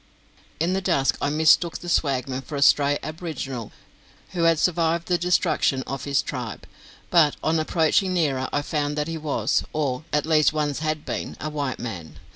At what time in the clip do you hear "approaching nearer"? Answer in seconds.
7.59-8.49